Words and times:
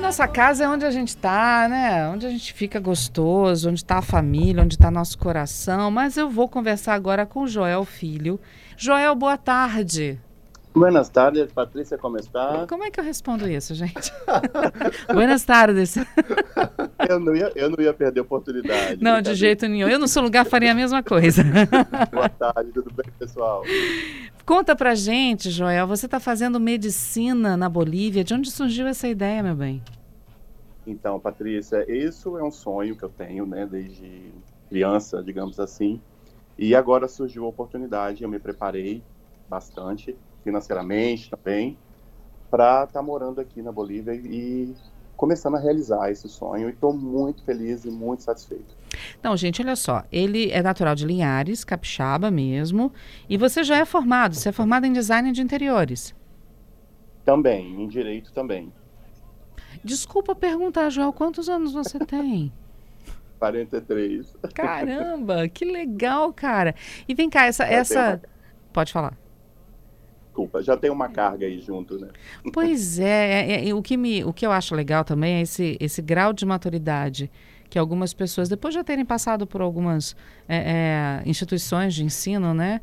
Nossa 0.00 0.26
casa 0.26 0.64
é 0.64 0.68
onde 0.68 0.84
a 0.84 0.90
gente 0.90 1.08
está, 1.08 1.68
né? 1.68 2.08
Onde 2.08 2.26
a 2.26 2.30
gente 2.30 2.52
fica 2.52 2.80
gostoso, 2.80 3.68
onde 3.68 3.80
está 3.80 3.98
a 3.98 4.02
família, 4.02 4.62
onde 4.62 4.74
está 4.74 4.90
nosso 4.90 5.18
coração. 5.18 5.90
Mas 5.90 6.16
eu 6.16 6.28
vou 6.28 6.48
conversar 6.48 6.94
agora 6.94 7.26
com 7.26 7.42
o 7.42 7.46
Joel 7.46 7.84
Filho. 7.84 8.40
Joel, 8.76 9.14
boa 9.14 9.36
tarde. 9.36 10.18
Buenas 10.72 11.08
tardes, 11.08 11.52
Patrícia, 11.52 11.98
como 11.98 12.16
está? 12.16 12.64
Como 12.68 12.84
é 12.84 12.90
que 12.90 13.00
eu 13.00 13.04
respondo 13.04 13.48
isso, 13.48 13.74
gente? 13.74 14.12
Buenas 15.12 15.44
tardes. 15.44 15.96
Eu 17.08 17.18
não 17.18 17.34
ia, 17.34 17.50
eu 17.56 17.70
não 17.70 17.82
ia 17.82 17.92
perder 17.94 18.20
a 18.20 18.22
oportunidade. 18.22 19.02
Não, 19.02 19.20
de 19.22 19.34
jeito 19.34 19.66
nenhum. 19.66 19.88
Eu 19.88 19.98
no 19.98 20.06
seu 20.06 20.22
lugar 20.22 20.44
faria 20.44 20.70
a 20.70 20.74
mesma 20.74 21.02
coisa. 21.02 21.42
Boa 22.12 22.28
tarde, 22.28 22.70
tudo 22.72 22.92
bem, 22.94 23.10
pessoal? 23.18 23.64
Conta 24.44 24.76
pra 24.76 24.94
gente, 24.94 25.50
Joel, 25.50 25.86
você 25.86 26.06
está 26.06 26.20
fazendo 26.20 26.60
medicina 26.60 27.56
na 27.56 27.68
Bolívia. 27.68 28.22
De 28.22 28.34
onde 28.34 28.50
surgiu 28.50 28.86
essa 28.86 29.08
ideia, 29.08 29.42
meu 29.42 29.54
bem? 29.54 29.82
Então, 30.90 31.20
Patrícia, 31.20 31.84
isso 31.88 32.36
é 32.36 32.42
um 32.42 32.50
sonho 32.50 32.96
que 32.96 33.04
eu 33.04 33.08
tenho, 33.08 33.46
né, 33.46 33.66
desde 33.66 34.32
criança, 34.68 35.22
digamos 35.22 35.60
assim. 35.60 36.00
E 36.58 36.74
agora 36.74 37.08
surgiu 37.08 37.44
a 37.44 37.48
oportunidade, 37.48 38.22
eu 38.22 38.28
me 38.28 38.38
preparei 38.38 39.02
bastante, 39.48 40.16
financeiramente 40.44 41.30
também, 41.30 41.78
para 42.50 42.84
estar 42.84 43.02
morando 43.02 43.40
aqui 43.40 43.62
na 43.62 43.70
Bolívia 43.70 44.14
e 44.14 44.74
começando 45.16 45.54
a 45.56 45.60
realizar 45.60 46.10
esse 46.10 46.28
sonho. 46.28 46.68
E 46.68 46.72
estou 46.72 46.92
muito 46.92 47.44
feliz 47.44 47.84
e 47.84 47.90
muito 47.90 48.22
satisfeito. 48.22 48.76
Não, 49.22 49.36
gente, 49.36 49.62
olha 49.62 49.76
só. 49.76 50.02
Ele 50.10 50.50
é 50.50 50.62
natural 50.62 50.94
de 50.94 51.06
Linhares, 51.06 51.62
capixaba 51.62 52.30
mesmo. 52.30 52.92
E 53.28 53.36
você 53.36 53.62
já 53.62 53.76
é 53.76 53.84
formado. 53.84 54.34
Você 54.34 54.48
é 54.48 54.52
formado 54.52 54.86
em 54.86 54.92
design 54.92 55.30
de 55.30 55.40
interiores. 55.40 56.14
Também, 57.24 57.82
em 57.82 57.86
direito 57.86 58.32
também. 58.32 58.72
Desculpa 59.84 60.34
perguntar, 60.34 60.90
Joel, 60.90 61.12
quantos 61.12 61.48
anos 61.48 61.72
você 61.72 61.98
tem? 61.98 62.52
43. 63.38 64.36
Caramba, 64.54 65.48
que 65.48 65.64
legal, 65.64 66.32
cara. 66.32 66.74
E 67.08 67.14
vem 67.14 67.30
cá, 67.30 67.46
essa. 67.46 67.64
Já 67.64 67.72
essa... 67.72 68.08
uma- 68.10 68.20
Pode 68.72 68.92
falar. 68.92 69.16
Desculpa, 70.26 70.62
já 70.62 70.76
tem 70.76 70.90
uma 70.90 71.08
carga 71.08 71.46
aí 71.46 71.58
junto, 71.60 71.98
né? 71.98 72.08
Pois 72.52 72.98
é, 73.00 73.50
é, 73.50 73.68
é, 73.68 73.74
o, 73.74 73.82
que 73.82 73.96
me, 73.96 74.22
o 74.24 74.32
que 74.32 74.46
eu 74.46 74.52
acho 74.52 74.74
legal 74.74 75.04
também 75.04 75.36
é 75.36 75.40
esse, 75.42 75.76
esse 75.80 76.00
grau 76.00 76.32
de 76.32 76.46
maturidade 76.46 77.30
que 77.68 77.78
algumas 77.78 78.12
pessoas, 78.12 78.48
depois 78.48 78.74
de 78.74 78.80
já 78.80 78.84
terem 78.84 79.04
passado 79.04 79.46
por 79.46 79.60
algumas 79.60 80.16
é, 80.48 81.22
é, 81.24 81.28
instituições 81.28 81.94
de 81.94 82.04
ensino, 82.04 82.52
né? 82.52 82.80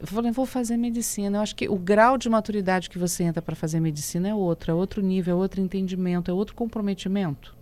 Falei, 0.00 0.30
vou 0.30 0.44
fazer 0.44 0.76
medicina. 0.76 1.38
Eu 1.38 1.42
acho 1.42 1.56
que 1.56 1.68
o 1.68 1.76
grau 1.76 2.18
de 2.18 2.28
maturidade 2.28 2.90
que 2.90 2.98
você 2.98 3.24
entra 3.24 3.40
para 3.40 3.56
fazer 3.56 3.80
medicina 3.80 4.28
é 4.28 4.34
outro, 4.34 4.70
é 4.70 4.74
outro 4.74 5.00
nível, 5.00 5.36
é 5.36 5.40
outro 5.40 5.60
entendimento, 5.60 6.30
é 6.30 6.34
outro 6.34 6.54
comprometimento. 6.54 7.56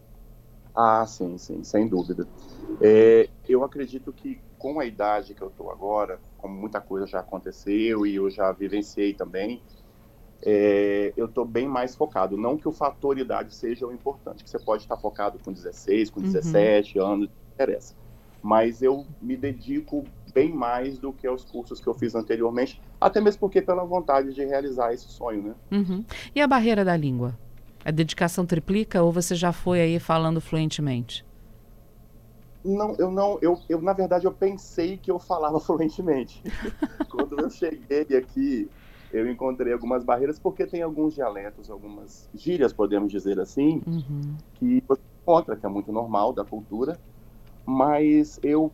Ah, 0.74 1.06
sim, 1.06 1.38
sim, 1.38 1.62
sem 1.62 1.86
dúvida. 1.86 2.26
É, 2.80 3.28
eu 3.48 3.62
acredito 3.62 4.12
que 4.12 4.40
com 4.58 4.80
a 4.80 4.84
idade 4.84 5.34
que 5.34 5.42
eu 5.42 5.48
estou 5.48 5.70
agora, 5.70 6.18
como 6.36 6.54
muita 6.54 6.80
coisa 6.80 7.06
já 7.06 7.20
aconteceu 7.20 8.04
e 8.04 8.16
eu 8.16 8.28
já 8.28 8.50
vivenciei 8.50 9.14
também, 9.14 9.62
é, 10.42 11.12
eu 11.16 11.26
estou 11.26 11.44
bem 11.44 11.68
mais 11.68 11.94
focado. 11.94 12.36
Não 12.36 12.58
que 12.58 12.66
o 12.66 12.72
fator 12.72 13.16
idade 13.18 13.54
seja 13.54 13.86
o 13.86 13.92
importante, 13.92 14.42
que 14.42 14.50
você 14.50 14.58
pode 14.58 14.82
estar 14.82 14.96
focado 14.96 15.38
com 15.38 15.52
16, 15.52 16.10
com 16.10 16.20
17 16.20 16.98
anos, 16.98 17.28
não 17.28 17.54
interessa. 17.54 17.94
Mas 18.44 18.82
eu 18.82 19.06
me 19.22 19.38
dedico 19.38 20.04
bem 20.34 20.52
mais 20.52 20.98
do 20.98 21.14
que 21.14 21.26
aos 21.26 21.46
cursos 21.46 21.80
que 21.80 21.86
eu 21.88 21.94
fiz 21.94 22.14
anteriormente, 22.14 22.78
até 23.00 23.18
mesmo 23.18 23.40
porque 23.40 23.62
pela 23.62 23.82
vontade 23.84 24.34
de 24.34 24.44
realizar 24.44 24.92
esse 24.92 25.08
sonho, 25.08 25.42
né? 25.42 25.54
Uhum. 25.72 26.04
E 26.34 26.42
a 26.42 26.46
barreira 26.46 26.84
da 26.84 26.94
língua? 26.94 27.34
A 27.82 27.90
dedicação 27.90 28.44
triplica 28.44 29.02
ou 29.02 29.10
você 29.10 29.34
já 29.34 29.50
foi 29.50 29.80
aí 29.80 29.98
falando 29.98 30.42
fluentemente? 30.42 31.24
Não, 32.62 32.94
eu 32.98 33.10
não, 33.10 33.38
eu, 33.40 33.58
eu 33.66 33.80
na 33.80 33.94
verdade 33.94 34.26
eu 34.26 34.32
pensei 34.32 34.98
que 34.98 35.10
eu 35.10 35.18
falava 35.18 35.58
fluentemente. 35.60 36.42
Quando 37.10 37.40
eu 37.40 37.48
cheguei 37.48 38.06
aqui, 38.14 38.70
eu 39.10 39.30
encontrei 39.30 39.72
algumas 39.72 40.04
barreiras 40.04 40.38
porque 40.38 40.66
tem 40.66 40.82
alguns 40.82 41.14
dialetos, 41.14 41.70
algumas 41.70 42.28
gírias, 42.34 42.74
podemos 42.74 43.10
dizer 43.10 43.40
assim, 43.40 43.80
Uhum. 43.86 44.36
que 44.54 44.82
você 44.86 45.00
encontra, 45.22 45.56
que 45.56 45.64
é 45.64 45.68
muito 45.68 45.90
normal 45.90 46.32
da 46.34 46.44
cultura, 46.44 46.98
mas 47.66 48.38
eu 48.42 48.72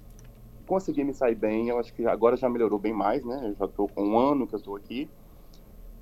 consegui 0.66 1.02
me 1.02 1.12
sair 1.12 1.34
bem, 1.34 1.68
eu 1.68 1.78
acho 1.78 1.92
que 1.92 2.06
agora 2.06 2.36
já 2.36 2.48
melhorou 2.48 2.78
bem 2.78 2.92
mais, 2.92 3.24
né? 3.24 3.40
Eu 3.44 3.54
já 3.56 3.64
estou 3.64 3.88
com 3.88 4.04
um 4.04 4.18
ano 4.18 4.46
que 4.46 4.54
eu 4.54 4.58
estou 4.58 4.76
aqui. 4.76 5.08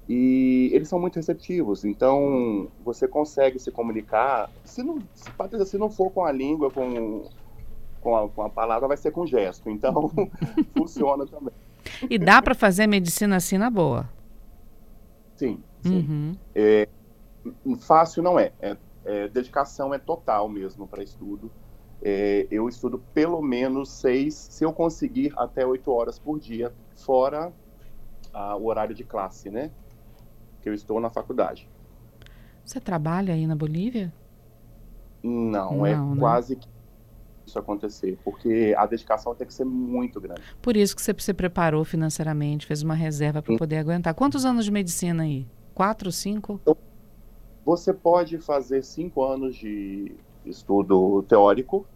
E 0.08 0.70
eles 0.72 0.88
são 0.88 0.98
muito 0.98 1.16
receptivos, 1.16 1.84
então 1.84 2.68
você 2.82 3.06
consegue 3.06 3.58
se 3.58 3.70
comunicar. 3.70 4.50
Se 4.64 4.82
não, 4.82 4.98
se, 5.14 5.30
Patrícia, 5.32 5.66
se 5.66 5.76
não 5.76 5.90
for 5.90 6.10
com 6.10 6.24
a 6.24 6.32
língua, 6.32 6.70
com, 6.70 7.28
com, 8.00 8.16
a, 8.16 8.28
com 8.28 8.42
a 8.42 8.48
palavra, 8.48 8.88
vai 8.88 8.96
ser 8.96 9.10
com 9.10 9.26
gesto. 9.26 9.68
Então 9.68 10.10
funciona 10.76 11.26
também. 11.26 11.52
E 12.08 12.18
dá 12.18 12.40
para 12.40 12.54
fazer 12.54 12.86
medicina 12.86 13.36
assim 13.36 13.58
na 13.58 13.68
boa? 13.68 14.08
Sim, 15.36 15.62
sim. 15.82 16.36
Uhum. 17.66 17.76
Fácil 17.76 18.22
não 18.22 18.38
é. 18.38 18.52
é, 18.60 18.76
é 19.04 19.28
dedicação 19.28 19.92
é 19.92 19.98
total 19.98 20.48
mesmo 20.48 20.86
para 20.86 21.02
estudo. 21.02 21.50
É, 22.02 22.46
eu 22.50 22.68
estudo 22.68 23.02
pelo 23.12 23.42
menos 23.42 23.90
seis, 23.90 24.34
se 24.34 24.64
eu 24.64 24.72
conseguir, 24.72 25.32
até 25.36 25.66
oito 25.66 25.90
horas 25.90 26.18
por 26.18 26.38
dia, 26.38 26.72
fora 26.94 27.52
o 28.60 28.66
horário 28.66 28.94
de 28.94 29.02
classe, 29.02 29.50
né? 29.50 29.70
Que 30.62 30.68
eu 30.68 30.74
estou 30.74 31.00
na 31.00 31.10
faculdade. 31.10 31.68
Você 32.64 32.80
trabalha 32.80 33.34
aí 33.34 33.46
na 33.46 33.56
Bolívia? 33.56 34.12
Não, 35.22 35.84
é 35.84 35.96
Não, 35.96 36.14
né? 36.14 36.20
quase 36.20 36.54
que 36.56 36.68
isso 37.46 37.58
acontecer, 37.58 38.18
porque 38.22 38.74
a 38.76 38.86
dedicação 38.86 39.34
tem 39.34 39.46
que 39.46 39.54
ser 39.54 39.64
muito 39.64 40.20
grande. 40.20 40.42
Por 40.60 40.76
isso 40.76 40.94
que 40.94 41.02
você 41.02 41.14
se 41.18 41.34
preparou 41.34 41.84
financeiramente, 41.84 42.66
fez 42.66 42.82
uma 42.82 42.94
reserva 42.94 43.42
para 43.42 43.56
poder 43.56 43.78
aguentar. 43.78 44.14
Quantos 44.14 44.44
anos 44.44 44.66
de 44.66 44.70
medicina 44.70 45.22
aí? 45.22 45.46
Quatro, 45.74 46.12
cinco? 46.12 46.60
Você 47.64 47.92
pode 47.92 48.38
fazer 48.38 48.84
cinco 48.84 49.24
anos 49.24 49.56
de 49.56 50.14
estudo 50.50 51.22
teórico 51.28 51.86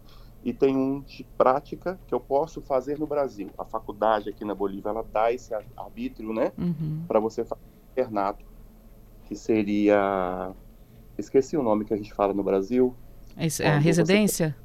e 0.43 0.53
tem 0.53 0.75
um 0.75 0.99
de 1.01 1.23
prática 1.37 1.97
que 2.07 2.13
eu 2.13 2.19
posso 2.19 2.61
fazer 2.61 2.99
no 2.99 3.07
Brasil. 3.07 3.49
A 3.57 3.63
faculdade 3.63 4.29
aqui 4.29 4.43
na 4.43 4.53
Bolívia 4.53 4.89
ela 4.89 5.05
dá 5.13 5.31
esse 5.31 5.53
ar- 5.53 5.63
arbítrio, 5.77 6.33
né, 6.33 6.51
Uhum. 6.57 7.03
para 7.07 7.19
você 7.19 7.45
fazer 7.45 7.61
internato, 7.91 8.43
que 9.25 9.35
seria 9.35 10.51
esqueci 11.17 11.55
o 11.55 11.63
nome 11.63 11.85
que 11.85 11.93
a 11.93 11.97
gente 11.97 12.13
fala 12.13 12.33
no 12.33 12.43
Brasil. 12.43 12.93
Esse- 13.37 13.63
é 13.63 13.67
a 13.67 13.71
Quando 13.73 13.81
você- 13.81 13.85
residência? 13.87 14.57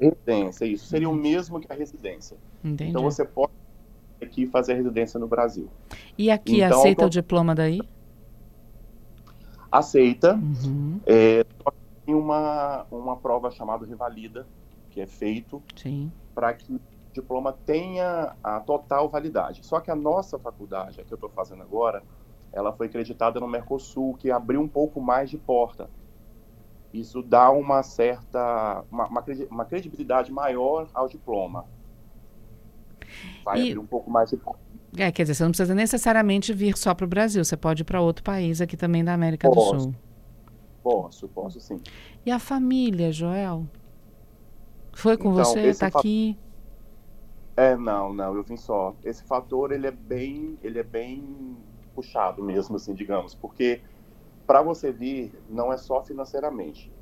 Residência, 0.00 0.64
isso 0.64 0.86
seria 0.86 1.08
o 1.08 1.14
mesmo 1.14 1.60
que 1.60 1.70
a 1.72 1.76
residência. 1.76 2.36
Entendi. 2.64 2.90
Então 2.90 3.02
você 3.02 3.24
pode 3.24 3.52
aqui 4.20 4.46
fazer 4.46 4.72
a 4.72 4.76
residência 4.76 5.20
no 5.20 5.28
Brasil. 5.28 5.68
E 6.18 6.30
aqui 6.30 6.60
Então, 6.62 6.78
aceita 6.80 7.06
o 7.06 7.10
diploma 7.10 7.54
daí? 7.54 7.80
Aceita, 9.70 10.34
Uhum. 10.34 11.00
é, 11.06 11.44
tem 12.04 12.14
uma 12.14 12.86
uma 12.90 13.16
prova 13.16 13.50
chamada 13.50 13.86
revalida 13.86 14.46
que 14.90 15.00
é 15.00 15.06
feito 15.06 15.62
para 16.34 16.54
que 16.54 16.74
o 16.74 16.80
diploma 17.12 17.52
tenha 17.52 18.36
a 18.42 18.60
total 18.60 19.08
validade. 19.08 19.64
Só 19.64 19.80
que 19.80 19.90
a 19.90 19.96
nossa 19.96 20.38
faculdade, 20.38 21.00
a 21.00 21.04
que 21.04 21.12
eu 21.12 21.16
estou 21.16 21.30
fazendo 21.30 21.62
agora, 21.62 22.02
ela 22.52 22.72
foi 22.72 22.86
acreditada 22.86 23.40
no 23.40 23.48
Mercosul, 23.48 24.14
que 24.16 24.30
abriu 24.30 24.60
um 24.60 24.68
pouco 24.68 25.00
mais 25.00 25.30
de 25.30 25.38
porta. 25.38 25.90
Isso 26.92 27.22
dá 27.22 27.50
uma 27.50 27.82
certa, 27.82 28.84
uma, 28.90 29.06
uma 29.06 29.22
credi- 29.22 29.48
uma 29.50 29.64
credibilidade 29.64 30.30
maior 30.30 30.88
ao 30.92 31.08
diploma. 31.08 31.64
Vai 33.44 33.60
E- 33.60 33.68
abrir 33.68 33.78
um 33.78 33.86
pouco 33.86 34.10
mais 34.10 34.30
de 34.30 34.36
porta. 34.36 34.60
É, 34.96 35.10
quer 35.10 35.22
dizer, 35.22 35.34
você 35.34 35.42
não 35.42 35.50
precisa 35.50 35.74
necessariamente 35.74 36.52
vir 36.52 36.76
só 36.76 36.94
para 36.94 37.06
o 37.06 37.08
Brasil, 37.08 37.42
você 37.42 37.56
pode 37.56 37.82
ir 37.82 37.84
para 37.84 38.00
outro 38.00 38.22
país 38.22 38.60
aqui 38.60 38.76
também 38.76 39.02
da 39.02 39.14
América 39.14 39.48
do 39.48 39.54
Posso. 39.54 39.80
Sul. 39.80 39.94
Posso, 40.82 41.28
posso 41.28 41.60
sim. 41.60 41.80
E 42.26 42.30
a 42.30 42.38
família, 42.38 43.12
Joel? 43.12 43.68
Foi 44.94 45.16
com 45.18 45.30
Então, 45.30 45.58
você? 45.60 45.60
esse 45.62 45.74
Tá 45.74 45.88
fa- 45.88 46.04
aqui? 46.04 46.38
É, 47.56 47.76
não, 47.76 48.12
não, 48.12 48.34
eu 48.34 48.42
vim 48.42 48.56
só. 48.56 48.96
Esse 49.04 49.24
fator, 49.24 49.72
ele 49.72 49.86
é 49.86 49.90
bem, 49.90 50.58
ele 50.62 50.78
é 50.78 50.82
bem 50.82 51.62
puxado 51.94 52.42
mesmo, 52.42 52.76
assim, 52.76 52.94
digamos, 52.94 53.34
porque 53.34 53.82
para 54.46 54.62
você 54.62 54.92
vir, 54.92 55.42
não 55.48 55.72
é 55.72 55.76
só 55.78 56.02
financeiramente. 56.02 56.92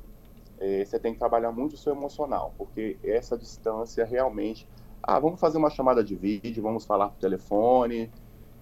é, 0.59 0.85
você 0.85 0.99
tem 0.99 1.13
que 1.13 1.19
trabalhar 1.19 1.51
muito 1.51 1.73
o 1.75 1.77
seu 1.77 1.93
emocional, 1.93 2.53
porque 2.57 2.99
essa 3.03 3.37
distância 3.37 4.05
realmente. 4.05 4.67
Ah, 5.03 5.19
vamos 5.19 5.39
fazer 5.39 5.57
uma 5.59 5.69
chamada 5.71 6.03
de 6.03 6.15
vídeo, 6.15 6.63
vamos 6.63 6.85
falar 6.85 7.09
por 7.09 7.19
telefone, 7.19 8.11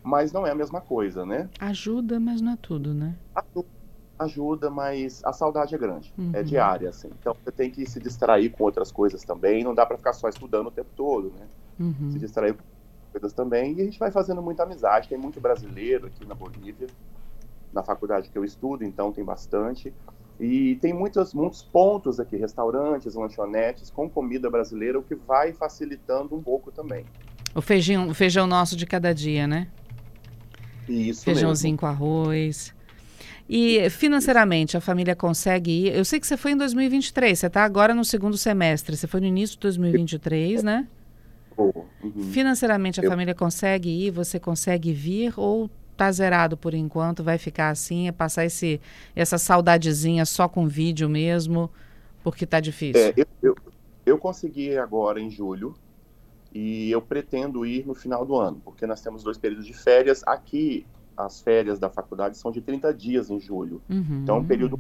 mas 0.03 0.31
não 0.33 0.47
é 0.47 0.51
a 0.51 0.55
mesma 0.55 0.81
coisa, 0.81 1.25
né? 1.25 1.49
Ajuda, 1.57 2.19
mas 2.19 2.41
não 2.41 2.51
é 2.51 2.57
tudo, 2.57 2.93
né? 2.93 3.17
Ajuda, 3.33 3.69
mas 4.69 5.23
a 5.23 5.31
saudade 5.31 5.73
é 5.73 5.77
grande, 5.77 6.13
é 6.17 6.21
uhum. 6.21 6.31
é 6.33 6.43
diária, 6.43 6.89
assim. 6.89 7.09
Então 7.19 7.33
você 7.33 7.51
tem 7.51 7.69
que 7.71 7.85
se 7.85 7.99
distrair 7.99 8.49
com 8.49 8.63
outras 8.63 8.91
coisas 8.91 9.23
também, 9.23 9.63
não 9.63 9.73
dá 9.73 9.85
para 9.85 9.97
ficar 9.97 10.13
só 10.13 10.27
estudando 10.27 10.67
o 10.67 10.71
tempo 10.71 10.89
todo, 10.95 11.31
né? 11.37 11.47
Uhum. 11.79 12.11
Se 12.11 12.19
distrair 12.19 12.53
com 12.53 12.63
coisas 13.11 13.33
também, 13.33 13.73
e 13.77 13.81
a 13.81 13.85
gente 13.85 13.97
vai 13.97 14.11
fazendo 14.11 14.41
muita 14.41 14.63
amizade. 14.63 15.07
Tem 15.07 15.17
muito 15.17 15.39
brasileiro 15.39 16.07
aqui 16.07 16.25
na 16.27 16.35
Bolívia, 16.35 16.87
na 17.71 17.83
faculdade 17.83 18.29
que 18.29 18.37
eu 18.37 18.43
estudo, 18.43 18.83
então 18.83 19.11
tem 19.11 19.23
bastante. 19.23 19.93
E 20.39 20.75
tem 20.75 20.93
muitos, 20.93 21.33
muitos 21.33 21.61
pontos 21.61 22.19
aqui, 22.19 22.37
restaurantes, 22.37 23.15
lanchonetes 23.15 23.89
com 23.89 24.09
comida 24.09 24.49
brasileira, 24.49 24.97
o 24.97 25.03
que 25.03 25.15
vai 25.15 25.51
facilitando 25.51 26.35
um 26.35 26.41
pouco 26.41 26.71
também. 26.71 27.05
O 27.53 27.61
feijão, 27.61 28.07
o 28.07 28.13
feijão 28.13 28.47
nosso 28.47 28.75
de 28.75 28.85
cada 28.85 29.13
dia, 29.13 29.47
né? 29.47 29.67
Isso 30.87 31.23
Feijãozinho 31.23 31.73
mesmo. 31.73 31.79
com 31.79 31.85
arroz. 31.85 32.73
E 33.49 33.89
financeiramente, 33.89 34.77
a 34.77 34.81
família 34.81 35.15
consegue 35.15 35.87
ir? 35.87 35.95
Eu 35.95 36.05
sei 36.05 36.19
que 36.19 36.27
você 36.27 36.37
foi 36.37 36.51
em 36.51 36.57
2023, 36.57 37.39
você 37.39 37.47
está 37.47 37.63
agora 37.63 37.95
no 37.95 38.05
segundo 38.05 38.37
semestre, 38.37 38.95
você 38.95 39.07
foi 39.07 39.19
no 39.19 39.25
início 39.25 39.55
de 39.55 39.61
2023, 39.61 40.61
né? 40.61 40.87
Uhum. 41.57 41.73
Financeiramente, 42.31 42.99
a 42.99 43.03
Eu... 43.03 43.09
família 43.09 43.33
consegue 43.33 43.89
ir, 43.89 44.11
você 44.11 44.39
consegue 44.39 44.93
vir 44.93 45.33
ou 45.35 45.67
tá 45.97 46.11
zerado 46.11 46.55
por 46.55 46.75
enquanto, 46.75 47.23
vai 47.23 47.37
ficar 47.39 47.69
assim, 47.69 48.07
é 48.07 48.11
passar 48.11 48.45
esse, 48.45 48.79
essa 49.15 49.37
saudadezinha 49.37 50.25
só 50.25 50.47
com 50.47 50.67
vídeo 50.67 51.09
mesmo, 51.09 51.69
porque 52.23 52.45
tá 52.45 52.59
difícil? 52.59 53.01
É, 53.01 53.13
eu, 53.17 53.25
eu, 53.41 53.55
eu 54.05 54.17
consegui 54.17 54.77
agora 54.77 55.19
em 55.19 55.29
julho 55.29 55.75
e 56.53 56.89
eu 56.91 57.01
pretendo 57.01 57.65
ir 57.65 57.85
no 57.85 57.93
final 57.93 58.25
do 58.25 58.35
ano, 58.35 58.61
porque 58.63 58.85
nós 58.87 59.01
temos 59.01 59.23
dois 59.23 59.37
períodos 59.37 59.65
de 59.65 59.73
férias. 59.73 60.23
Aqui, 60.25 60.85
as 61.19 61.41
férias 61.41 61.77
da 61.77 61.89
faculdade 61.89 62.37
são 62.37 62.49
de 62.49 62.61
30 62.61 62.93
dias 62.93 63.29
em 63.29 63.39
julho. 63.39 63.81
Uhum. 63.89 64.21
Então, 64.23 64.37
é 64.37 64.39
um 64.39 64.45
período. 64.45 64.79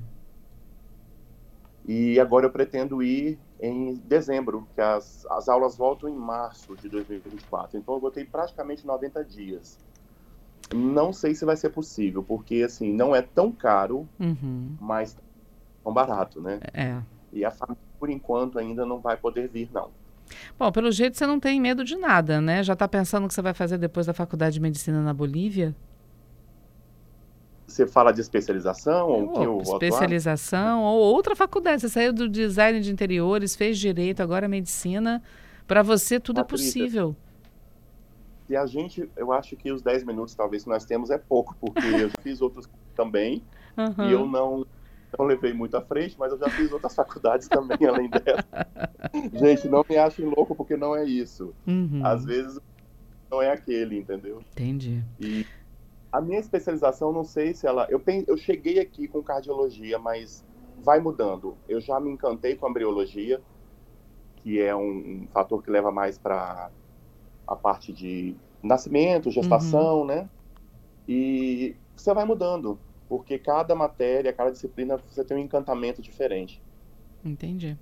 E 1.85 2.19
agora 2.19 2.45
eu 2.45 2.49
pretendo 2.49 3.03
ir 3.03 3.37
em 3.59 3.95
dezembro, 4.05 4.65
que 4.73 4.79
as, 4.79 5.25
as 5.29 5.49
aulas 5.49 5.75
voltam 5.75 6.07
em 6.07 6.15
março 6.15 6.75
de 6.77 6.87
2024. 6.87 7.77
Então, 7.77 7.93
eu 7.95 7.99
botei 7.99 8.23
praticamente 8.23 8.87
90 8.87 9.23
dias. 9.25 9.77
Não 10.73 11.11
sei 11.11 11.35
se 11.35 11.43
vai 11.43 11.57
ser 11.57 11.71
possível, 11.71 12.23
porque 12.23 12.63
assim, 12.63 12.93
não 12.93 13.13
é 13.13 13.21
tão 13.21 13.51
caro, 13.51 14.07
uhum. 14.19 14.77
mas 14.79 15.17
tão 15.83 15.93
barato, 15.93 16.39
né? 16.39 16.59
É. 16.73 17.01
E 17.33 17.43
a 17.43 17.51
família, 17.51 17.81
por 17.99 18.09
enquanto, 18.09 18.59
ainda 18.59 18.85
não 18.85 18.99
vai 18.99 19.17
poder 19.17 19.49
vir, 19.49 19.69
não. 19.73 19.89
Bom, 20.57 20.71
pelo 20.71 20.91
jeito 20.91 21.17
você 21.17 21.25
não 21.25 21.39
tem 21.39 21.59
medo 21.59 21.83
de 21.83 21.97
nada, 21.97 22.39
né? 22.39 22.63
Já 22.63 22.73
está 22.73 22.87
pensando 22.87 23.25
o 23.25 23.27
que 23.27 23.33
você 23.33 23.41
vai 23.41 23.53
fazer 23.53 23.77
depois 23.77 24.05
da 24.05 24.13
faculdade 24.13 24.53
de 24.53 24.61
medicina 24.61 25.01
na 25.01 25.13
Bolívia? 25.13 25.75
Você 27.69 27.87
fala 27.87 28.11
de 28.11 28.21
especialização 28.21 29.07
ou 29.07 29.29
oh, 29.29 29.57
que 29.57 29.69
Especialização 29.69 30.83
ou 30.83 30.99
outra 30.99 31.35
faculdade. 31.35 31.81
Você 31.81 31.89
saiu 31.89 32.11
do 32.11 32.27
design 32.27 32.79
de 32.81 32.91
interiores, 32.91 33.55
fez 33.55 33.77
direito, 33.77 34.21
agora 34.21 34.47
medicina. 34.47 35.21
Para 35.67 35.83
você 35.83 36.19
tudo 36.19 36.37
Patrícia, 36.37 36.79
é 36.79 36.83
possível. 36.83 37.15
E 38.49 38.55
a 38.55 38.65
gente, 38.65 39.07
eu 39.15 39.31
acho 39.31 39.55
que 39.55 39.71
os 39.71 39.83
10 39.83 40.03
minutos 40.03 40.33
talvez 40.33 40.63
que 40.63 40.69
nós 40.69 40.83
temos 40.83 41.11
é 41.11 41.19
pouco, 41.19 41.55
porque 41.61 41.85
eu 41.85 42.09
fiz 42.23 42.41
outros 42.41 42.67
também 42.95 43.43
uhum. 43.77 44.09
e 44.09 44.11
eu 44.11 44.25
não, 44.25 44.65
não 45.17 45.25
levei 45.25 45.53
muito 45.53 45.77
à 45.77 45.81
frente, 45.81 46.15
mas 46.17 46.31
eu 46.31 46.39
já 46.39 46.49
fiz 46.49 46.71
outras 46.71 46.93
faculdades 46.95 47.47
também 47.47 47.77
além 47.87 48.09
dessa. 48.09 48.67
gente, 49.39 49.69
não 49.69 49.85
me 49.87 49.97
achem 49.97 50.25
louco 50.25 50.55
porque 50.55 50.75
não 50.75 50.95
é 50.95 51.05
isso. 51.05 51.53
Uhum. 51.67 52.01
Às 52.03 52.25
vezes 52.25 52.59
não 53.29 53.39
é 53.39 53.51
aquele, 53.51 53.99
entendeu? 53.99 54.41
Entendi. 54.53 55.03
E 55.19 55.45
a 56.11 56.19
minha 56.19 56.39
especialização, 56.39 57.11
não 57.13 57.23
sei 57.23 57.53
se 57.53 57.67
ela. 57.67 57.87
Eu, 57.89 58.01
eu 58.27 58.37
cheguei 58.37 58.79
aqui 58.79 59.07
com 59.07 59.21
cardiologia, 59.21 59.99
mas 59.99 60.45
vai 60.81 60.99
mudando. 60.99 61.55
Eu 61.67 61.79
já 61.79 61.99
me 61.99 62.09
encantei 62.11 62.55
com 62.55 62.65
a 62.65 62.69
embriologia, 62.69 63.41
que 64.37 64.59
é 64.59 64.75
um, 64.75 65.23
um 65.23 65.27
fator 65.31 65.61
que 65.61 65.69
leva 65.69 65.91
mais 65.91 66.17
para 66.17 66.71
a 67.47 67.55
parte 67.55 67.93
de 67.93 68.35
nascimento, 68.61 69.31
gestação, 69.31 69.99
uhum. 69.99 70.05
né? 70.05 70.29
E 71.07 71.75
você 71.95 72.13
vai 72.13 72.25
mudando, 72.25 72.79
porque 73.07 73.37
cada 73.37 73.75
matéria, 73.75 74.33
cada 74.33 74.51
disciplina, 74.51 74.97
você 74.97 75.23
tem 75.23 75.37
um 75.37 75.41
encantamento 75.41 76.01
diferente. 76.01 76.61
Entendi. 77.23 77.77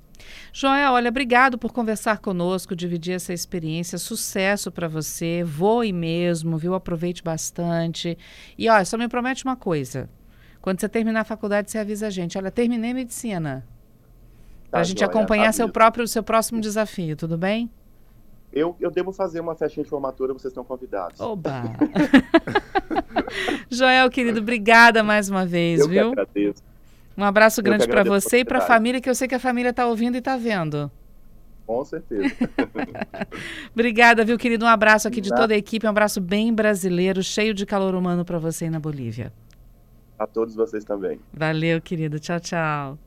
Joel, 0.51 0.93
olha, 0.93 1.09
obrigado 1.09 1.57
por 1.57 1.71
conversar 1.71 2.19
conosco, 2.19 2.75
dividir 2.75 3.13
essa 3.13 3.33
experiência. 3.33 3.97
Sucesso 3.97 4.71
para 4.71 4.87
você. 4.87 5.43
Voe 5.43 5.93
mesmo, 5.93 6.57
viu? 6.57 6.73
Aproveite 6.73 7.23
bastante. 7.23 8.17
E 8.57 8.69
olha, 8.69 8.83
só 8.83 8.97
me 8.97 9.07
promete 9.07 9.45
uma 9.45 9.55
coisa. 9.55 10.09
Quando 10.61 10.81
você 10.81 10.89
terminar 10.89 11.21
a 11.21 11.23
faculdade, 11.23 11.69
você 11.69 11.77
avisa 11.77 12.07
a 12.07 12.09
gente. 12.09 12.37
Olha, 12.37 12.51
terminei 12.51 12.93
medicina. 12.93 13.65
Tá, 14.65 14.71
para 14.71 14.79
a 14.81 14.83
gente 14.83 15.03
acompanhar 15.03 15.53
seu 15.53 15.69
próprio, 15.69 16.07
seu 16.07 16.23
próximo 16.23 16.59
desafio, 16.59 17.15
tudo 17.15 17.37
bem? 17.37 17.71
Eu, 18.51 18.75
eu 18.79 18.89
devo 18.89 19.13
fazer 19.13 19.39
uma 19.39 19.55
festinha 19.55 19.83
de 19.83 19.89
formatura, 19.89 20.33
vocês 20.33 20.51
estão 20.51 20.63
convidados. 20.63 21.19
Oba! 21.21 21.63
Joel, 23.69 24.09
querido, 24.09 24.39
obrigada 24.39 25.03
mais 25.03 25.29
uma 25.29 25.45
vez, 25.45 25.81
eu 25.81 25.87
viu? 25.87 26.13
Que 26.13 26.19
agradeço. 26.19 26.63
Um 27.17 27.23
abraço 27.23 27.63
grande 27.63 27.87
para 27.87 28.03
você 28.03 28.39
e 28.39 28.45
para 28.45 28.59
a 28.59 28.61
família, 28.61 29.01
que 29.01 29.09
eu 29.09 29.15
sei 29.15 29.27
que 29.27 29.33
a 29.33 29.39
família 29.39 29.71
está 29.71 29.87
ouvindo 29.87 30.15
e 30.15 30.19
está 30.19 30.37
vendo. 30.37 30.91
Com 31.65 31.83
certeza. 31.83 32.33
Obrigada, 33.73 34.23
viu, 34.23 34.37
querido? 34.37 34.65
Um 34.65 34.69
abraço 34.69 35.07
aqui 35.07 35.19
de 35.19 35.29
toda 35.29 35.53
a 35.53 35.57
equipe, 35.57 35.85
um 35.85 35.89
abraço 35.89 36.21
bem 36.21 36.53
brasileiro, 36.53 37.23
cheio 37.23 37.53
de 37.53 37.65
calor 37.65 37.95
humano 37.95 38.23
para 38.23 38.37
você 38.37 38.65
aí 38.65 38.69
na 38.69 38.79
Bolívia. 38.79 39.33
A 40.17 40.25
todos 40.25 40.55
vocês 40.55 40.85
também. 40.85 41.19
Valeu, 41.33 41.81
querido. 41.81 42.19
Tchau, 42.19 42.39
tchau. 42.39 42.97